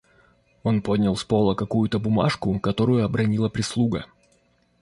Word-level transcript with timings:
Он 0.63 0.81
поднял 0.81 1.15
с 1.15 1.23
пола 1.23 1.53
какую-то 1.53 1.99
бумажку, 1.99 2.59
которую 2.59 3.05
обронила 3.05 3.49
прислуга. 3.49 4.07